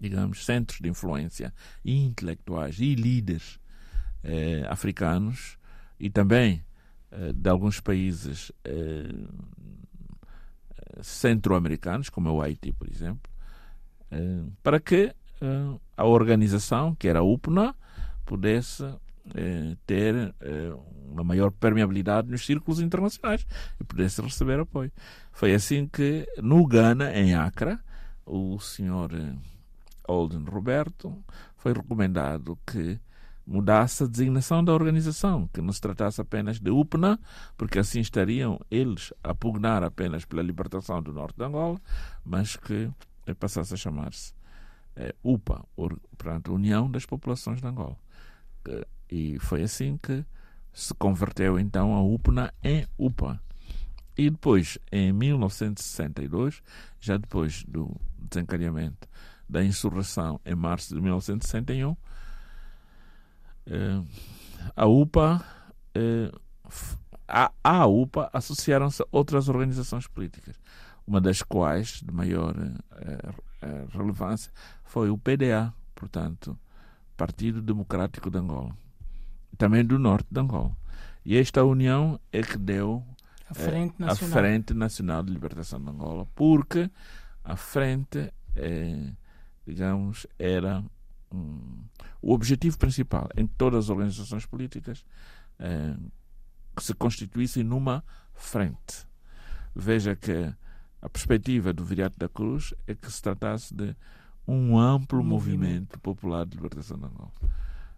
[0.00, 3.58] digamos, centros de influência e intelectuais e líderes
[4.24, 5.56] eh, africanos
[5.98, 6.64] e também
[7.10, 9.12] eh, de alguns países eh,
[11.00, 13.30] centro-americanos, como o Haiti, por exemplo,
[14.10, 17.74] eh, para que eh, a organização, que era a UPNA,
[18.24, 18.84] pudesse
[19.34, 20.34] eh, ter
[21.10, 23.46] uma maior permeabilidade nos círculos internacionais
[23.80, 24.90] e pudesse receber apoio.
[25.30, 27.78] Foi assim que, no Ghana, em Accra,
[28.24, 29.10] o senhor
[30.08, 31.22] Olden Roberto
[31.56, 32.98] foi recomendado que
[33.46, 37.18] mudasse a designação da organização, que não se tratasse apenas de UPNA,
[37.56, 41.80] porque assim estariam eles a pugnar apenas pela libertação do norte de Angola,
[42.24, 42.90] mas que
[43.38, 44.32] passasse a chamar-se
[44.94, 47.96] é, UPA, portanto, União das Populações de Angola.
[49.14, 50.24] E foi assim que
[50.72, 53.38] se converteu então a UPNA em UPA.
[54.16, 56.62] E depois, em 1962,
[56.98, 59.06] já depois do desencadeamento
[59.46, 61.94] da insurreição em março de 1961,
[63.66, 64.02] eh,
[64.74, 65.44] a UPA,
[65.94, 66.32] eh,
[67.28, 70.58] a, a UPA associaram-se outras organizações políticas,
[71.06, 72.54] uma das quais, de maior
[72.92, 74.50] eh, relevância,
[74.84, 76.58] foi o PDA, portanto,
[77.14, 78.74] Partido Democrático de Angola,
[79.56, 80.76] também do norte de Angola.
[81.24, 83.04] E esta união é que deu
[83.48, 86.90] a Frente Nacional, a Frente Nacional de Libertação de Angola, porque
[87.44, 88.32] a frente,
[89.66, 90.82] digamos, era
[91.32, 91.84] um,
[92.20, 95.04] o objetivo principal em todas as organizações políticas
[95.58, 95.94] é,
[96.76, 99.06] que se constituíssem numa frente.
[99.74, 100.52] Veja que
[101.00, 103.94] a perspectiva do Viriato da Cruz é que se tratasse de
[104.46, 107.32] um amplo movimento, movimento popular de libertação da Angola.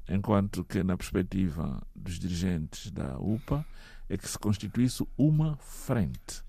[0.09, 3.65] Enquanto que na perspectiva dos dirigentes da UPA
[4.09, 6.43] é que se constituísse uma frente.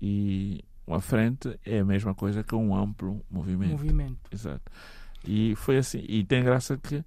[0.00, 3.70] E uma frente é a mesma coisa que um amplo movimento.
[3.72, 4.30] Movimento.
[4.32, 4.70] Exato.
[5.24, 6.04] E foi assim.
[6.08, 7.04] E tem graça que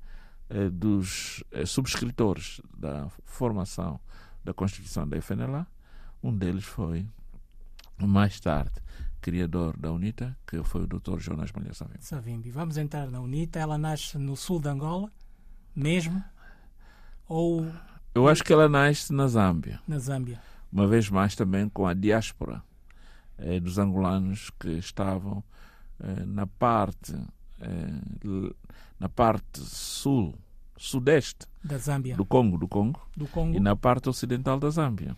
[0.50, 4.00] eh, dos eh, subscritores da formação
[4.44, 5.68] da Constituição da FNLA,
[6.24, 7.06] um deles foi,
[8.00, 8.80] mais tarde,
[9.20, 11.20] criador da UNITA, que foi o Dr.
[11.20, 12.06] Jonas Malha Savimbi.
[12.06, 12.52] Savimbi.
[12.52, 13.60] Vamos entrar na UNITA.
[13.60, 15.12] Ela nasce no sul de Angola,
[15.76, 16.24] mesmo?
[17.28, 17.66] Ou.
[18.14, 19.80] Eu acho que ela nasce na Zâmbia.
[19.88, 20.40] Na Zâmbia.
[20.72, 22.64] Uma vez mais também com a diáspora
[23.38, 25.44] eh, dos angolanos que estavam
[26.00, 27.14] eh, na parte
[27.60, 28.54] eh,
[29.00, 30.36] na parte sul,
[30.78, 32.16] sudeste da Zâmbia.
[32.16, 35.16] do Congo, do Congo, do Congo, e na parte ocidental da Zâmbia.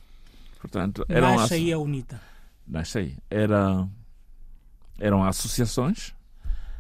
[0.60, 2.20] Portanto, eram Nasce aí a UNITA.
[2.68, 3.18] Nasce aí.
[3.30, 3.88] Era,
[5.00, 6.14] eram associações,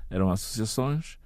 [0.10, 1.18] eram associações,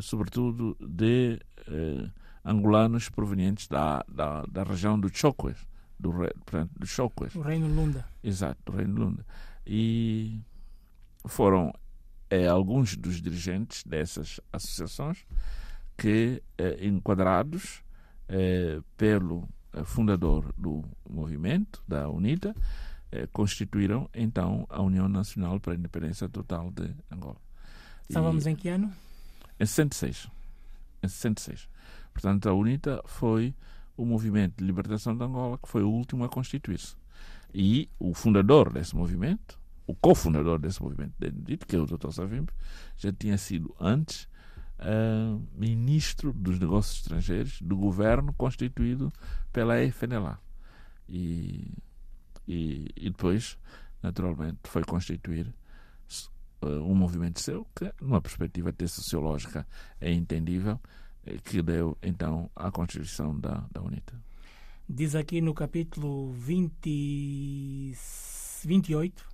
[0.00, 2.10] sobretudo de eh,
[2.44, 5.54] angolanos provenientes da, da, da região do Chokwe,
[5.98, 7.28] do, portanto, do Chokwe.
[7.34, 8.06] O Reino Lunda.
[8.22, 9.24] Exato, do Reino Lunda.
[9.66, 10.40] E
[11.24, 11.72] foram
[12.28, 15.24] é, alguns dos dirigentes dessas associações
[15.96, 17.82] que, é, enquadrados
[18.28, 19.48] é, pelo
[19.84, 22.54] fundador do movimento, da UNITA,
[23.32, 27.36] constituíram então a União Nacional para a Independência Total de Angola.
[28.08, 28.92] Estávamos e, em que ano?
[29.58, 30.28] Em 66.
[31.02, 31.68] Em 66.
[32.12, 33.54] Portanto, a UNITA foi
[33.96, 36.96] o movimento de libertação de Angola que foi o último a constituir-se.
[37.54, 41.14] E o fundador desse movimento, o cofundador desse movimento
[41.66, 42.10] que é o Dr.
[42.10, 42.52] Savimbi,
[42.96, 44.28] já tinha sido antes
[44.78, 49.12] uh, ministro dos negócios estrangeiros do governo constituído
[49.52, 50.38] pela FNLA.
[51.08, 51.72] E,
[52.48, 53.58] e, e depois,
[54.02, 55.52] naturalmente, foi constituir
[56.66, 59.66] um movimento seu que, numa perspectiva até sociológica,
[60.00, 60.80] é entendível,
[61.26, 64.14] eh, que deu então a constituição da, da UNITA.
[64.88, 67.94] Diz aqui no capítulo 20,
[68.64, 69.32] 28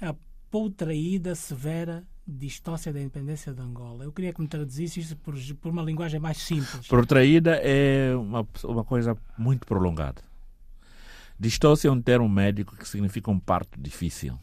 [0.00, 0.14] a
[0.50, 4.04] poutraída severa distócia da independência de Angola.
[4.04, 6.88] Eu queria que me traduzisse isso por, por uma linguagem mais simples.
[6.88, 10.22] Protraída é uma, uma coisa muito prolongada.
[11.38, 14.38] Distócia é um termo médico que significa um parto difícil.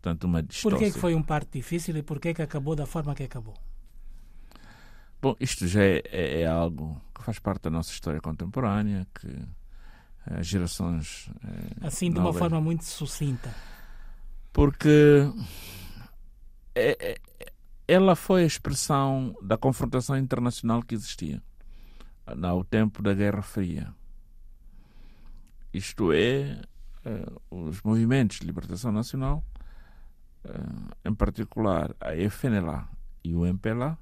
[0.00, 0.78] Portanto, uma distócia.
[0.78, 3.54] Por que foi um parto difícil e por que acabou da forma que acabou?
[5.20, 9.28] Bom, isto já é, é, é algo que faz parte da nossa história contemporânea, que
[10.24, 11.30] as gerações...
[11.82, 13.54] É, assim, de uma forma muito sucinta
[14.52, 15.30] porque
[16.74, 17.20] é, é,
[17.86, 21.42] ela foi a expressão da confrontação internacional que existia
[22.36, 23.92] no tempo da Guerra Fria.
[25.72, 26.60] Isto é,
[27.50, 29.44] os movimentos de libertação nacional,
[31.04, 32.88] em particular a FNLA
[33.22, 33.98] e o MPLA,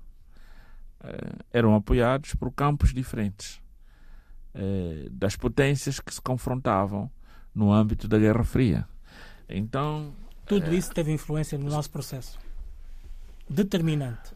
[1.53, 3.61] eram apoiados por campos diferentes
[5.11, 7.11] das potências que se confrontavam
[7.55, 8.89] no âmbito da Guerra Fria.
[9.49, 10.13] Então.
[10.47, 12.39] Tudo isso teve influência no nosso processo.
[13.49, 14.33] Determinante.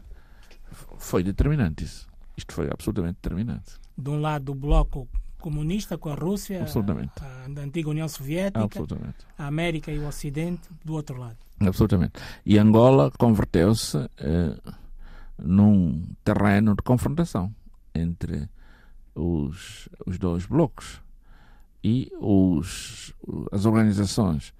[0.97, 2.07] Foi determinante isso.
[2.35, 3.79] Isto foi absolutamente determinante.
[3.97, 5.07] De um lado, o bloco
[5.43, 6.63] comunista com a Rússia.
[7.21, 8.79] A, a antiga União Soviética,
[9.37, 11.35] a América e o Ocidente, do outro lado.
[11.59, 12.13] Absolutamente.
[12.45, 14.57] E Angola converteu-se eh,
[15.37, 17.53] num terreno de confrontação
[17.93, 18.49] entre
[19.13, 21.01] os, os dois blocos
[21.83, 23.13] e os,
[23.51, 24.53] as organizações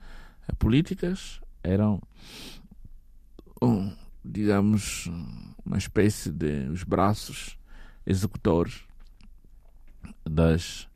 [0.59, 2.01] políticas eram,
[3.61, 3.89] um,
[4.23, 5.09] digamos,
[5.65, 7.57] uma espécie de os braços
[8.05, 8.81] executores
[10.23, 10.88] das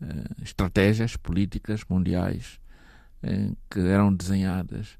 [0.00, 2.60] eh, estratégias políticas mundiais
[3.22, 4.98] eh, que eram desenhadas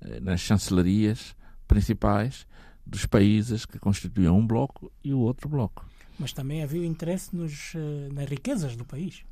[0.00, 1.34] eh, nas chancelarias
[1.66, 2.46] principais
[2.86, 5.84] dos países que constituíam um bloco e o outro bloco.
[6.18, 7.74] Mas também havia interesse nos,
[8.12, 9.22] nas riquezas do país.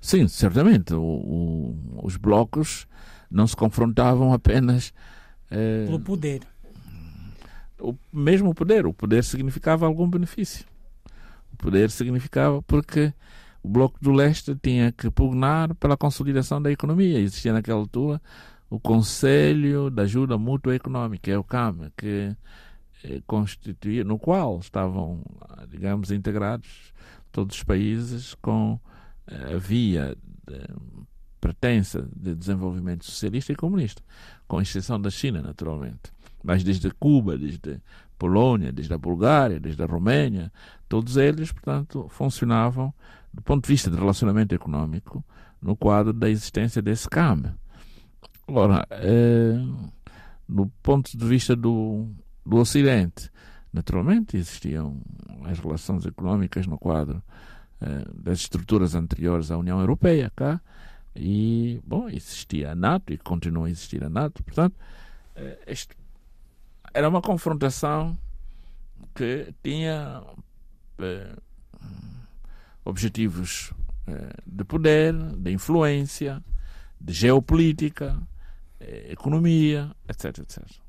[0.00, 0.94] Sim, certamente.
[0.94, 2.86] O, o, os blocos
[3.30, 4.92] não se confrontavam apenas.
[5.50, 6.42] Eh, Pelo poder.
[7.78, 8.86] O mesmo poder.
[8.86, 10.66] O poder significava algum benefício.
[11.60, 13.12] Poder significava porque
[13.62, 17.18] o Bloco do Leste tinha que pugnar pela consolidação da economia.
[17.18, 18.20] Existia naquela altura
[18.70, 22.34] o Conselho de Ajuda Mútua Económica, é o CAM, que
[23.04, 25.22] eh, constituía, no qual estavam,
[25.68, 26.92] digamos, integrados
[27.32, 28.78] todos os países com
[29.26, 30.60] a via de,
[31.40, 34.02] pretensa de desenvolvimento socialista e comunista,
[34.46, 36.12] com exceção da China, naturalmente.
[36.42, 37.80] Mas desde Cuba, desde
[38.20, 40.52] Polônia, desde a Bulgária, desde a Romênia,
[40.86, 42.92] todos eles, portanto, funcionavam
[43.32, 45.24] do ponto de vista de relacionamento econômico
[45.62, 47.54] no quadro da existência desse CAM.
[48.46, 49.58] Agora, eh,
[50.46, 52.08] do ponto de vista do,
[52.44, 53.30] do Ocidente,
[53.72, 55.00] naturalmente existiam
[55.44, 57.22] as relações económicas no quadro
[57.80, 60.60] eh, das estruturas anteriores à União Europeia cá
[61.16, 64.74] e bom existia a NATO e continua a existir a NATO portanto
[65.34, 65.96] eh, este
[66.92, 68.16] era uma confrontação
[69.14, 70.22] que tinha
[70.98, 71.36] eh,
[72.84, 73.72] objetivos
[74.44, 76.42] de poder de influência
[77.00, 78.20] de geopolítica
[78.80, 80.80] economia etc etc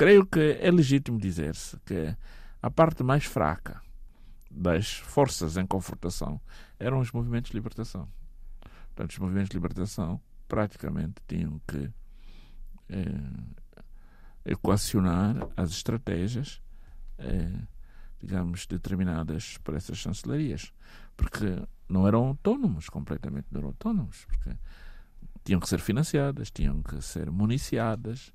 [0.00, 2.16] creio que é legítimo dizer-se que
[2.62, 3.82] a parte mais fraca
[4.50, 6.40] das forças em confrontação
[6.78, 8.08] eram os movimentos de libertação.
[8.88, 11.90] Portanto, os movimentos de libertação praticamente tinham que
[12.88, 13.04] eh,
[14.44, 16.60] equacionar as estratégias,
[17.18, 17.62] eh,
[18.18, 20.72] digamos, determinadas por essas chancelarias,
[21.16, 24.50] porque não eram autónomos, completamente não eram autónomos, porque
[25.44, 28.32] tinham que ser financiadas, tinham que ser municiadas,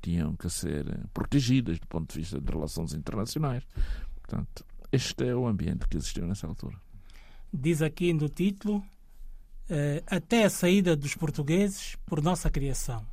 [0.00, 3.66] tinham que ser protegidas do ponto de vista de relações internacionais.
[4.16, 6.80] Portanto, este é o ambiente que existiu nessa altura.
[7.52, 8.84] Diz aqui no título,
[9.68, 13.04] eh, até a saída dos portugueses por nossa criação.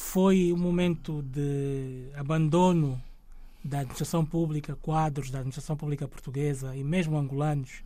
[0.00, 3.02] Foi um momento de abandono
[3.62, 7.82] da administração pública, quadros da administração pública portuguesa e mesmo angolanos.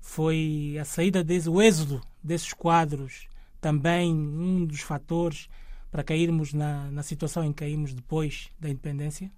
[0.00, 3.28] Foi a saída desse, o êxodo desses quadros
[3.60, 5.48] também um dos fatores
[5.90, 9.30] para cairmos na, na situação em que caímos depois da independência?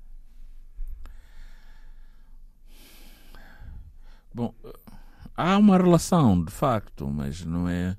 [4.33, 4.55] Bom,
[5.35, 7.97] há uma relação, de facto, mas não é,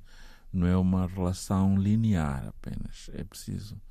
[0.53, 3.09] não é uma relação linear apenas.
[3.11, 3.83] É preciso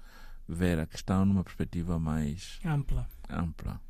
[0.49, 3.09] ver a questão numa perspectiva mais ampla.
[3.29, 3.81] ampla.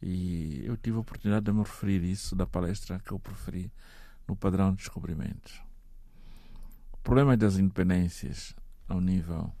[0.00, 3.72] E eu tive a oportunidade de me referir isso da palestra que eu preferi
[4.26, 5.60] no padrão de descobrimentos.
[6.92, 8.54] O problema das independências
[8.88, 9.52] ao nível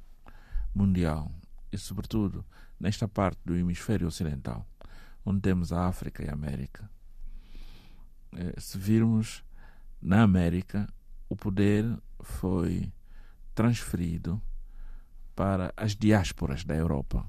[0.74, 1.32] mundial
[1.72, 2.44] e, sobretudo,
[2.78, 4.66] nesta parte do hemisfério ocidental,
[5.24, 6.88] onde temos a África e a América,
[8.32, 9.42] eh, se virmos
[10.00, 10.86] na América,
[11.28, 11.84] o poder
[12.20, 12.92] foi
[13.54, 14.40] transferido
[15.38, 17.24] para as diásporas da Europa.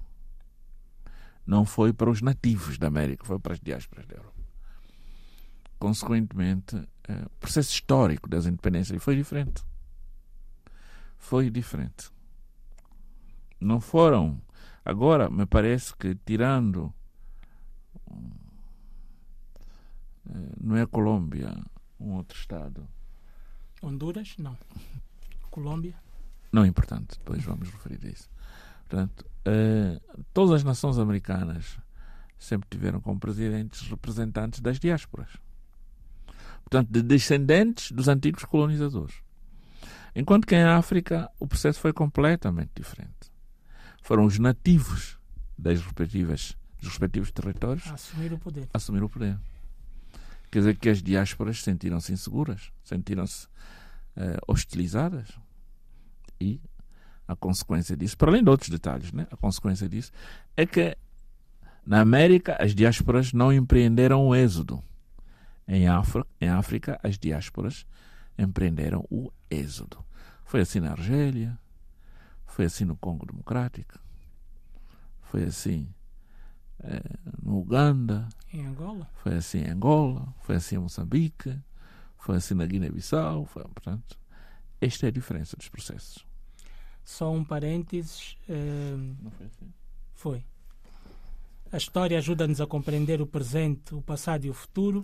[1.45, 4.41] Não foi para os nativos da América, foi para as diásporas da Europa.
[5.77, 6.75] Consequentemente,
[7.07, 9.63] eh, o processo histórico das independências foi diferente.
[11.19, 12.09] Foi diferente.
[13.61, 14.41] Não foram.
[14.83, 16.91] Agora, me parece que, tirando
[20.27, 21.55] eh, não é Colômbia,
[21.99, 22.87] um outro estado.
[23.83, 24.35] Honduras?
[24.39, 24.57] Não.
[25.51, 26.08] Colômbia?
[26.51, 28.29] Não é importante, depois vamos referir a isso.
[28.87, 29.99] Portanto, eh,
[30.33, 31.77] todas as nações americanas
[32.37, 35.29] sempre tiveram como presidentes representantes das diásporas.
[36.63, 39.15] Portanto, de descendentes dos antigos colonizadores.
[40.15, 43.31] Enquanto que em África o processo foi completamente diferente.
[44.01, 45.19] Foram os nativos
[45.57, 48.69] das respectivas, dos respectivos territórios a assumir o poder.
[48.73, 49.37] Assumir o poder.
[50.49, 53.47] Quer dizer que as diásporas sentiram-se inseguras, sentiram-se
[54.15, 55.29] eh, hostilizadas
[56.39, 56.61] e
[57.27, 59.27] a consequência disso, para além de outros detalhes, né?
[59.31, 60.11] a consequência disso
[60.57, 60.97] é que
[61.85, 64.83] na América as diásporas não empreenderam o êxodo.
[65.67, 67.85] Em África, em África as diásporas
[68.37, 70.03] empreenderam o êxodo.
[70.43, 71.57] Foi assim na Argélia,
[72.47, 73.99] foi assim no Congo Democrático,
[75.21, 75.93] foi assim
[76.79, 77.03] eh,
[77.43, 81.59] no Uganda, em Angola, foi assim em Angola, foi assim em Moçambique,
[82.17, 83.45] foi assim na Guiné-Bissau.
[83.45, 84.17] Portanto,
[84.81, 86.28] esta é a diferença dos processos.
[87.09, 88.37] Só um parênteses.
[88.47, 89.73] Uh, Não foi assim?
[90.13, 90.45] Foi.
[91.71, 95.03] A história ajuda-nos a compreender o presente, o passado e o futuro.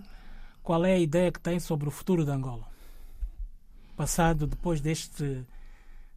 [0.62, 2.64] Qual é a ideia que tem sobre o futuro de Angola?
[3.96, 5.44] Passado depois deste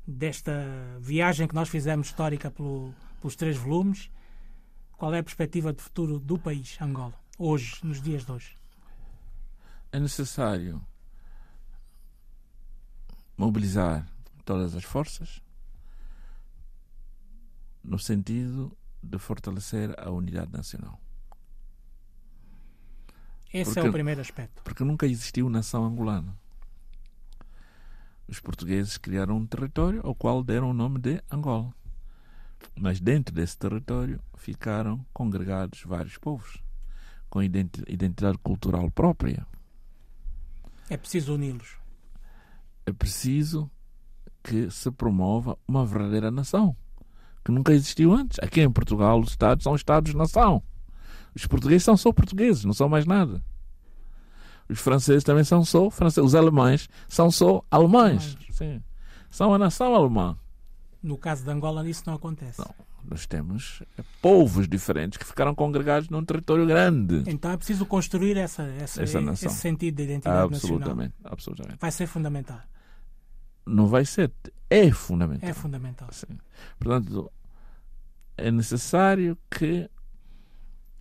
[0.08, 0.54] desta
[1.00, 4.12] viagem que nós fizemos histórica pelo, pelos três volumes,
[4.94, 8.58] qual é a perspectiva de futuro do país, Angola, hoje, nos dias de hoje?
[9.92, 10.82] É necessário
[13.36, 14.08] mobilizar
[14.46, 15.42] todas as forças
[17.84, 21.00] no sentido de fortalecer a unidade nacional.
[23.52, 24.62] Esse porque, é o primeiro aspecto.
[24.64, 26.38] Porque nunca existiu nação angolana.
[28.28, 31.74] Os portugueses criaram um território ao qual deram o nome de Angola.
[32.76, 36.62] Mas dentro desse território ficaram congregados vários povos
[37.30, 39.46] com identidade cultural própria.
[40.90, 41.78] É preciso uni-los.
[42.86, 43.70] É preciso
[44.44, 46.76] que se promova uma verdadeira nação
[47.44, 48.38] que nunca existiu antes.
[48.40, 50.62] Aqui em Portugal, os Estados são Estados-nação.
[51.36, 53.42] Os portugueses são só portugueses, não são mais nada.
[54.68, 56.28] Os franceses também são só franceses.
[56.28, 58.38] Os alemães são só alemães.
[58.52, 58.82] Sim.
[59.30, 60.38] São a nação alemã.
[61.02, 62.60] No caso de Angola, isso não acontece.
[62.60, 62.90] Não.
[63.10, 63.82] Nós temos
[64.22, 67.24] povos diferentes que ficaram congregados num território grande.
[67.28, 71.34] Então é preciso construir essa, essa, essa esse sentido de identidade absolutamente, nacional.
[71.34, 71.78] Absolutamente.
[71.80, 72.60] Vai ser fundamental.
[73.70, 74.32] Não vai ser.
[74.70, 75.50] É fundamental.
[75.50, 76.10] É fundamental.
[76.12, 76.38] Sim.
[76.80, 77.32] Portanto,
[78.38, 79.90] é necessário que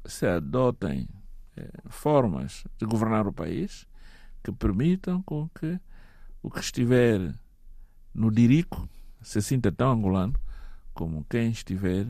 [0.05, 1.09] se adotem
[1.57, 3.87] eh, formas de governar o país
[4.43, 5.79] que permitam com que
[6.43, 7.35] o que estiver
[8.15, 8.89] no dirico
[9.21, 10.35] se sinta tão angolano
[10.95, 12.07] como quem estiver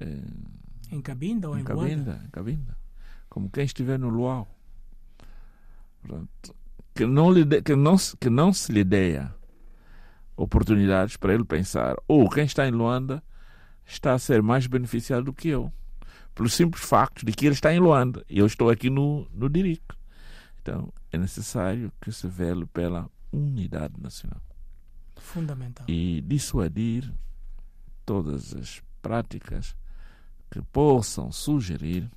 [0.00, 0.22] eh,
[0.90, 2.78] em Cabinda ou em, em Cabinda, em Cabinda,
[3.28, 4.48] como quem estiver no Luau.
[6.00, 6.56] Portanto,
[6.94, 9.20] que não, lhe de, que, não, que não se lhe dê
[10.38, 13.22] oportunidades para ele pensar ou oh, quem está em Luanda
[13.84, 15.72] está a ser mais beneficiado do que eu
[16.38, 19.48] pelo simples facto de que ele está em Luanda e eu estou aqui no, no
[19.48, 19.96] Dirico.
[20.62, 24.40] Então, é necessário que se vele pela unidade nacional.
[25.16, 25.84] Fundamental.
[25.88, 27.12] E dissuadir
[28.06, 29.76] todas as práticas
[30.48, 32.08] que possam sugerir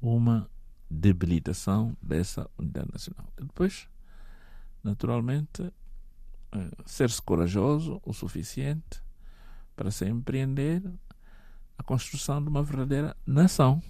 [0.00, 0.50] uma
[0.90, 3.26] debilitação dessa unidade nacional.
[3.38, 3.88] E depois,
[4.82, 5.72] naturalmente,
[6.86, 9.02] ser-se corajoso o suficiente
[9.76, 10.82] para se empreender
[11.78, 13.82] a construção de uma verdadeira nação.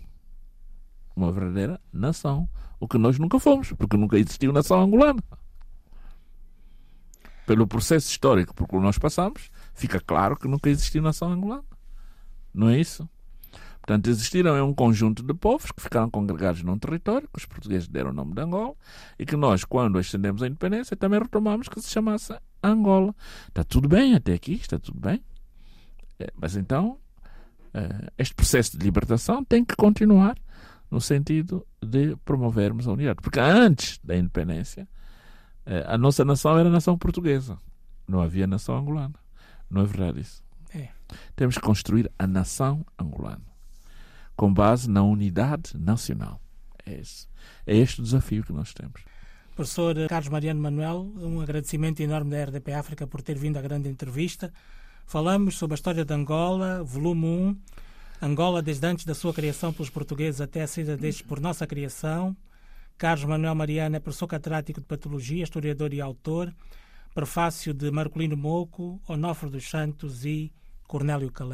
[1.14, 2.48] Uma verdadeira nação.
[2.80, 5.22] O que nós nunca fomos, porque nunca existiu nação angolana.
[7.46, 11.64] Pelo processo histórico por que nós passamos, fica claro que nunca existiu nação angolana.
[12.52, 13.08] Não é isso?
[13.84, 18.10] Portanto, existiram um conjunto de povos que ficaram congregados num território, que os portugueses deram
[18.10, 18.74] o nome de Angola,
[19.18, 22.34] e que nós, quando ascendemos a independência, também retomamos que se chamasse
[22.66, 23.14] Angola.
[23.48, 25.22] Está tudo bem até aqui, está tudo bem.
[26.18, 26.98] É, mas então,
[27.72, 30.36] é, este processo de libertação tem que continuar
[30.90, 33.20] no sentido de promovermos a unidade.
[33.20, 34.88] Porque antes da independência,
[35.66, 37.58] é, a nossa nação era a nação portuguesa.
[38.06, 39.14] Não havia nação angolana.
[39.68, 40.42] Não é verdade isso?
[40.74, 40.90] É.
[41.34, 43.54] Temos que construir a nação angolana
[44.36, 46.40] com base na unidade nacional.
[46.84, 47.26] É, esse,
[47.66, 49.02] é este o desafio que nós temos.
[49.54, 53.88] Professor Carlos Mariano Manuel, um agradecimento enorme da RDP África por ter vindo à grande
[53.88, 54.52] entrevista.
[55.06, 57.56] Falamos sobre a história de Angola, volume 1,
[58.20, 62.36] Angola desde antes da sua criação pelos portugueses até a saída destes por nossa criação.
[62.98, 66.52] Carlos Manuel Mariano é professor catedrático de Patologia, historiador e autor.
[67.14, 70.52] Prefácio de Marcolino Moco, Onofre dos Santos e
[70.88, 71.52] Cornélio Calé.